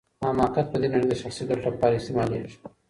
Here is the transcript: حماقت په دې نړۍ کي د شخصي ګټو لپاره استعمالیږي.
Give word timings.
حماقت 0.27 0.65
په 0.71 0.77
دې 0.81 0.87
نړۍ 0.93 1.01
کي 1.05 1.09
د 1.09 1.13
شخصي 1.21 1.43
ګټو 1.49 1.69
لپاره 1.73 1.93
استعمالیږي. 1.97 2.51